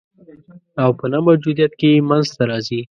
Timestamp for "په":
0.99-1.05